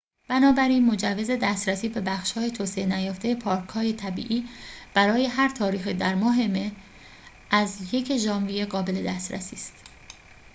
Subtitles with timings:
[0.29, 4.47] بنابراین مجوز دسترسی به بخش‌های توسعه نیافته پارک‌های طبیعی
[4.93, 6.71] برای هر تاریخی در ماه مه
[7.51, 9.73] از ۱ ژانویه قابل دسترسی است